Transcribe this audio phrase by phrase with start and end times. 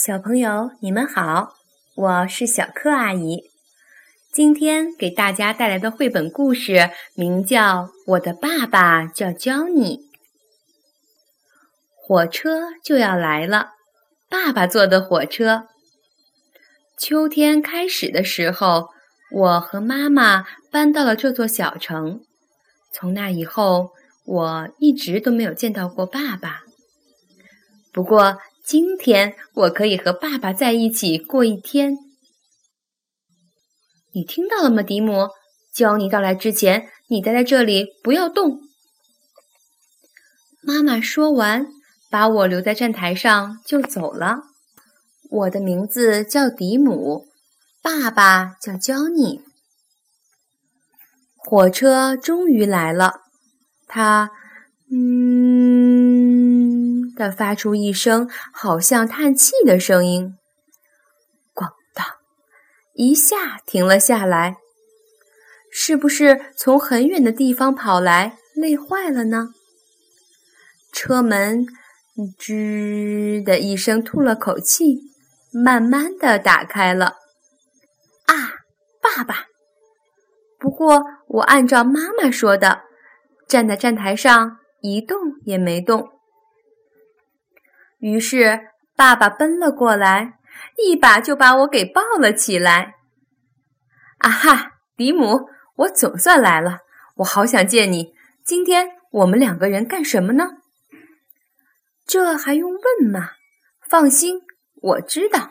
[0.00, 1.56] 小朋友，你们好，
[1.96, 3.50] 我是小柯阿姨。
[4.32, 9.96] 今天给大家带来的绘本故事名叫《我的爸爸叫教你》。
[11.96, 13.72] 火车就要来了，
[14.30, 15.66] 爸爸坐的火车。
[16.96, 18.90] 秋天开始的时候，
[19.32, 22.20] 我和妈妈搬到了这座小城。
[22.92, 23.90] 从那以后，
[24.24, 26.62] 我一直都没有见到过爸爸。
[27.92, 28.38] 不过，
[28.68, 31.96] 今天我可以和爸爸在一起过一天。
[34.12, 35.30] 你听到了吗，迪姆？
[35.72, 38.60] 教你到来之前，你待在这里，不要动。
[40.60, 41.66] 妈妈说完，
[42.10, 44.42] 把我留在站台上就走了。
[45.30, 47.26] 我的名字叫迪姆，
[47.80, 49.40] 爸爸叫教你。
[51.38, 53.22] 火车终于来了，
[53.86, 54.30] 它，
[54.92, 55.67] 嗯。
[57.18, 60.38] 的发出一声好像叹气的声音，
[61.52, 62.06] 咣当，
[62.94, 64.56] 一下停了下来。
[65.70, 69.48] 是不是从很远的地方跑来，累坏了呢？
[70.92, 71.66] 车门
[72.38, 75.00] 吱的一声吐了口气，
[75.52, 77.16] 慢慢的打开了。
[78.26, 78.34] 啊，
[79.02, 79.46] 爸爸！
[80.58, 82.82] 不过我按照妈妈说的，
[83.46, 86.08] 站在站台上一动也没动。
[87.98, 88.60] 于是，
[88.94, 90.38] 爸爸奔了过来，
[90.76, 92.94] 一把就把我给抱了起来。
[94.18, 96.78] 啊哈，迪姆，我总算来了！
[97.16, 98.14] 我好想见你。
[98.44, 100.44] 今天我们两个人干什么呢？
[102.06, 103.32] 这还用问吗？
[103.88, 104.42] 放心，
[104.74, 105.48] 我知道，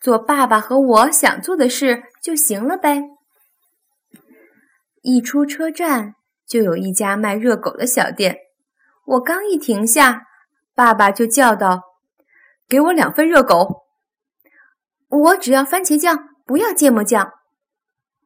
[0.00, 3.02] 做爸爸和我想做的事就行了呗。
[5.02, 8.38] 一出车站，就有一家卖热狗的小店。
[9.06, 10.24] 我刚一停下。
[10.76, 11.80] 爸爸就叫道
[12.68, 13.86] ：“给我两份热狗，
[15.08, 17.32] 我只要番茄酱，不要芥末酱。”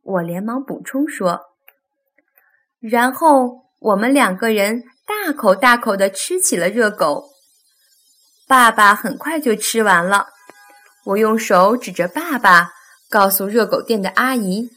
[0.03, 1.43] 我连忙补充说。
[2.81, 7.31] 然后我们两个人大口大口地吃起了热狗。
[8.49, 10.27] 爸爸很快就吃完了。
[11.05, 12.73] 我用手指着爸爸，
[13.09, 14.71] 告诉热狗店的阿姨：“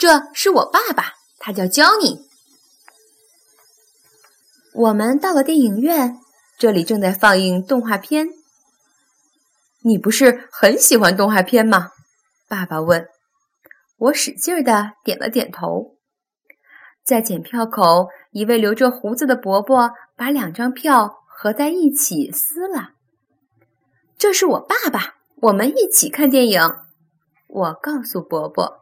[0.00, 2.26] 这是我爸爸，他叫焦尼。”
[4.72, 6.23] 我们到了电影院。
[6.58, 8.28] 这里正在放映动画片。
[9.82, 11.90] 你不是很喜欢动画片吗？
[12.48, 13.06] 爸爸问。
[13.96, 15.96] 我使劲的点了点头。
[17.02, 22.92] 在检票口，一位留着胡子的伯伯把两张票合在一起撕了。
[24.16, 26.60] 这是我爸爸，我们一起看电影。
[27.46, 28.80] 我告诉伯伯。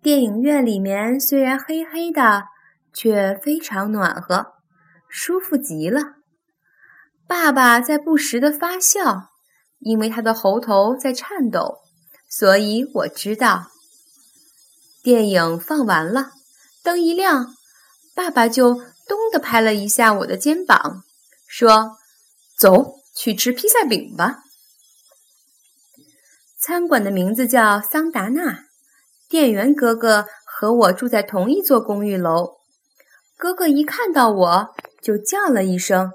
[0.00, 2.44] 电影院里面虽然黑黑的，
[2.92, 4.57] 却非常暖和。
[5.08, 6.16] 舒服极了，
[7.26, 9.30] 爸爸在不时的发笑，
[9.78, 11.78] 因为他的喉头在颤抖，
[12.28, 13.70] 所以我知道。
[15.02, 16.32] 电影放完了，
[16.82, 17.54] 灯一亮，
[18.14, 21.02] 爸爸就咚的拍了一下我的肩膀，
[21.46, 21.96] 说
[22.58, 24.42] ：“走去吃披萨饼吧。”
[26.60, 28.64] 餐馆的名字叫桑达纳，
[29.28, 32.58] 店员哥哥和我住在同一座公寓楼。
[33.36, 34.74] 哥哥一看到我。
[35.00, 36.12] 就叫了一声：“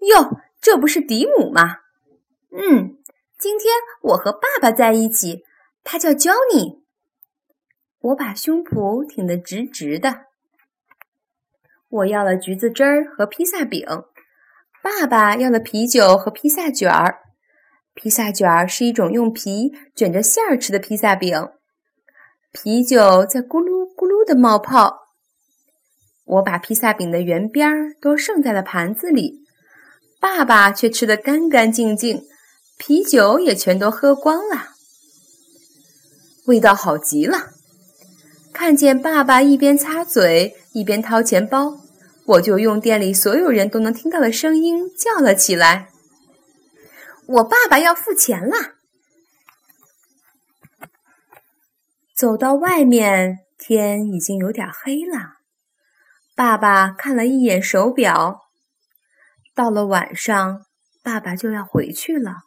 [0.00, 1.78] 哟，这不是迪姆吗
[2.52, 2.98] ？”“嗯，
[3.38, 5.44] 今天我和爸爸在一起，
[5.82, 6.82] 他叫 Johnny。”
[8.00, 10.26] 我把胸脯挺得直直的。
[11.88, 13.86] 我要了橘子汁儿和披萨饼，
[14.82, 17.20] 爸爸要了啤酒和披萨卷儿。
[17.94, 21.50] 披萨卷儿是一种用皮卷着馅儿吃的披萨饼，
[22.50, 25.01] 啤酒在咕噜咕噜的冒泡。
[26.32, 29.44] 我把披萨饼的圆边儿都剩在了盘子里，
[30.18, 32.24] 爸爸却吃得干干净净，
[32.78, 34.70] 啤酒也全都喝光了，
[36.46, 37.50] 味道好极了。
[38.50, 41.76] 看见爸爸一边擦嘴一边掏钱包，
[42.24, 45.90] 我就用店里所有人都能听到的声音叫了起来
[47.28, 48.76] ：“我爸爸要付钱啦！”
[52.16, 55.41] 走到外面，天已经有点黑了。
[56.34, 58.42] 爸爸看了一眼手表，
[59.54, 60.64] 到了晚上，
[61.02, 62.44] 爸爸就要回去了。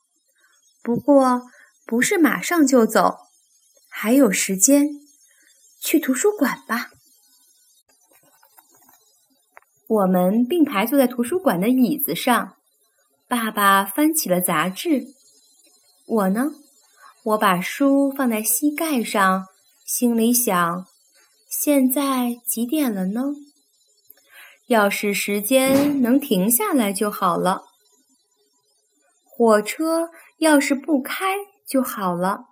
[0.82, 1.44] 不过
[1.86, 3.20] 不是马上就走，
[3.88, 4.90] 还有时间，
[5.80, 6.90] 去图书馆吧。
[9.88, 12.56] 我们并排坐在图书馆的椅子上，
[13.28, 15.14] 爸爸翻起了杂志，
[16.08, 16.52] 我呢，
[17.24, 19.46] 我把书放在膝盖上，
[19.86, 20.88] 心里想：
[21.48, 23.22] 现在几点了呢？
[24.68, 27.64] 要是时间能停下来就好了。
[29.24, 30.10] 火车
[30.40, 31.36] 要是不开
[31.68, 32.46] 就好了。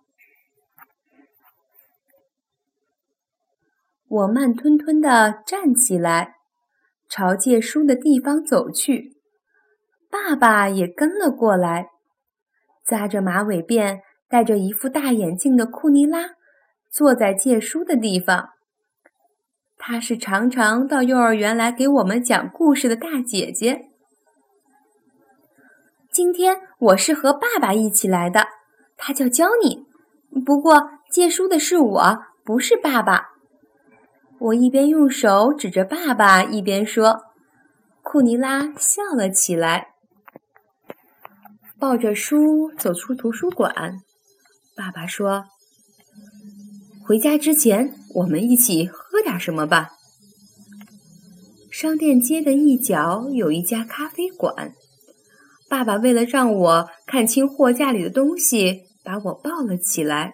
[4.08, 6.36] 我慢吞吞的站起来，
[7.10, 9.14] 朝借书的地方走去。
[10.12, 11.88] 爸爸也跟了过来，
[12.86, 16.36] 扎着马尾辫、戴着一副大眼镜的库尼拉
[16.92, 18.50] 坐在借书的地方。
[19.86, 23.90] 她是常常到幼儿园来给我们讲故事的大姐姐。
[26.10, 28.48] 今天我是和爸爸一起来的，
[28.96, 29.86] 他叫教你。
[30.46, 33.32] 不过借书的是我，不是爸爸。
[34.40, 37.26] 我一边用手指着爸爸，一边说。
[38.02, 39.90] 库尼拉笑了起来。
[41.78, 44.00] 抱着书走出图书馆，
[44.78, 45.44] 爸爸说
[47.06, 49.90] ：“回家之前，我们一起喝点什么吧。”
[51.70, 54.74] 商店街的一角有一家咖啡馆。
[55.70, 60.34] 爸爸为了让我看清货架里的东西，把我抱了起来。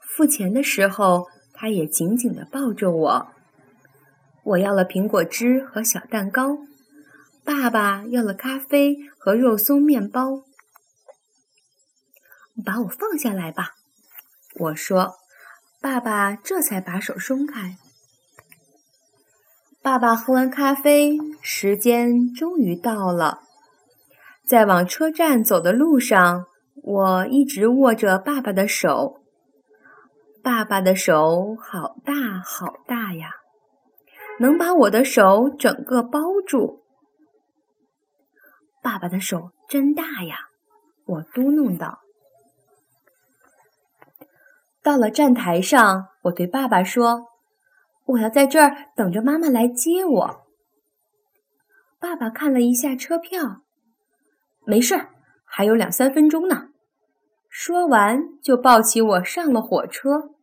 [0.00, 3.28] 付钱的时候，他也紧紧地抱着我。
[4.44, 6.58] 我要了苹果汁和小蛋糕。
[7.44, 10.42] 爸爸要了咖啡和肉松面包，
[12.64, 13.74] 把我放下来吧，
[14.54, 15.14] 我说。
[15.84, 17.76] 爸爸这才把手松开。
[19.82, 23.40] 爸爸喝完咖啡，时间终于到了。
[24.46, 26.46] 在往车站走的路上，
[26.82, 29.20] 我一直握着爸爸的手。
[30.42, 33.32] 爸爸的手好大好大呀，
[34.40, 36.82] 能把我的手整个包住。
[38.82, 40.48] 爸爸的手真大呀，
[41.04, 42.03] 我嘟哝道。
[44.84, 47.28] 到了站台上，我对爸爸说
[48.04, 50.46] ：“我要在这儿等着妈妈来接我。”
[51.98, 53.62] 爸爸看了一下车票，
[54.66, 55.08] 没事儿，
[55.46, 56.68] 还有两三分钟呢。
[57.48, 60.34] 说完，就抱起我上了火车。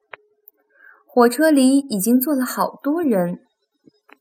[1.06, 3.42] 火车里已经坐了好多人，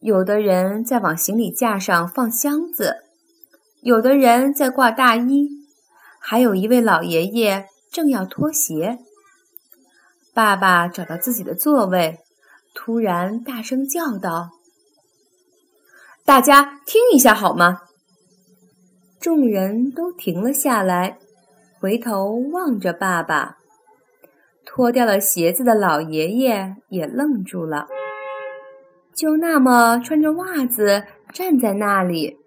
[0.00, 3.04] 有的人在往行李架上放箱子。
[3.80, 5.48] 有的人在挂大衣，
[6.20, 8.98] 还有一位老爷爷正要脱鞋。
[10.32, 12.18] 爸爸找到自己的座位，
[12.74, 14.50] 突然大声叫道
[16.24, 17.80] ：“大家听一下好吗？”
[19.20, 21.18] 众人都停了下来，
[21.80, 23.58] 回头望着爸爸。
[24.64, 27.88] 脱掉了鞋子的老爷爷也愣住了，
[29.12, 31.02] 就那么穿着袜子
[31.34, 32.38] 站在那里。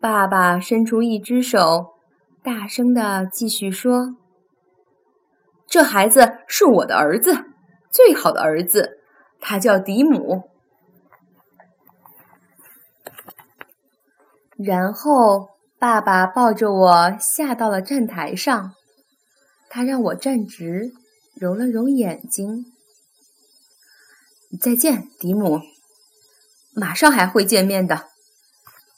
[0.00, 1.94] 爸爸伸出一只手，
[2.42, 4.16] 大声的继续说
[5.68, 7.44] ：“这孩子是我的儿子，
[7.90, 9.00] 最好的儿子，
[9.38, 10.48] 他叫迪姆。”
[14.56, 18.74] 然后，爸爸抱着我下到了站台上，
[19.68, 20.92] 他让我站直，
[21.36, 22.72] 揉了揉眼睛。
[24.58, 25.60] “再见，迪姆，
[26.74, 28.06] 马上还会见面的。”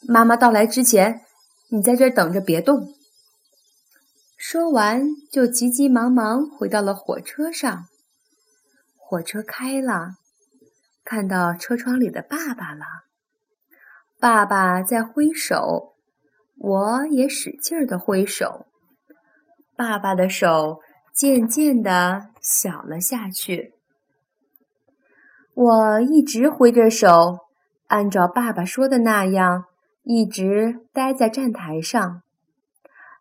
[0.08, 1.20] 妈妈到来之前，
[1.68, 2.94] 你在这等着，别动。
[4.52, 7.84] 说完，就急急忙忙回到了火车上。
[8.96, 10.14] 火车开了，
[11.04, 12.84] 看到车窗里的爸爸了。
[14.18, 15.94] 爸爸在挥手，
[16.56, 18.66] 我也使劲儿的挥手。
[19.76, 20.80] 爸爸的手
[21.14, 23.74] 渐渐的小了下去。
[25.54, 27.38] 我一直挥着手，
[27.86, 29.66] 按照爸爸说的那样。
[30.02, 32.22] 一直待在站台上，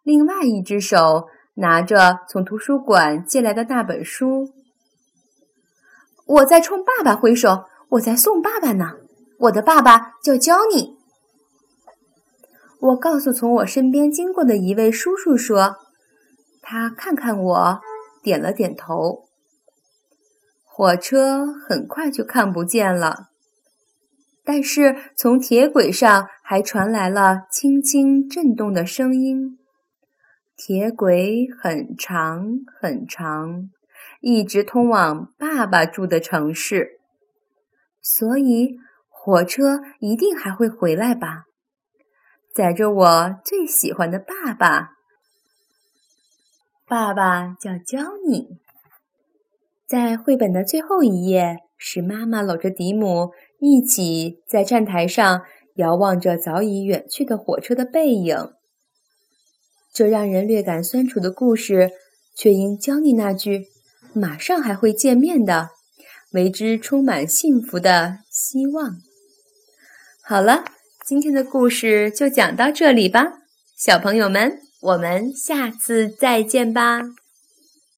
[0.04, 4.54] 另外一只手拿着从图书馆借来的那本书。
[6.26, 8.94] 我在冲爸爸挥手，我在送爸爸呢。
[9.40, 10.98] 我的爸爸叫教你。
[12.80, 15.76] 我告诉从我身边经过的一位叔叔说，
[16.62, 17.80] 他看看我，
[18.24, 19.28] 点了点头。
[20.66, 23.28] 火车很快就看不见了。
[24.46, 29.59] 但是从铁轨上还传来了轻轻震动的声音。
[30.62, 32.46] 铁轨很长
[32.82, 33.70] 很长，
[34.20, 37.00] 一直通往爸爸住的城市。
[38.02, 38.76] 所以
[39.08, 41.46] 火车一定还会回来吧，
[42.54, 44.90] 载着我最喜欢的爸爸。
[46.86, 48.60] 爸爸叫教你。
[49.88, 53.32] 在绘本的最后一页，是妈妈搂着迪姆。
[53.60, 55.44] 一起在站台上
[55.76, 58.36] 遥望着早已远去的火车的背影，
[60.00, 61.92] 这让人略感酸楚的故事，
[62.34, 63.66] 却因教你那句
[64.16, 65.72] “马上还会见面的”，
[66.32, 68.96] 为之充满幸福的希望。
[70.24, 70.64] 好了，
[71.06, 73.40] 今天的故事就讲到这里吧，
[73.78, 77.02] 小朋友们，我们下次再见吧。